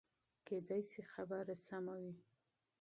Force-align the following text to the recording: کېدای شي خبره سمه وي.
کېدای 0.47 0.81
شي 0.91 1.01
خبره 1.13 1.55
سمه 1.67 1.95
وي. 2.01 2.13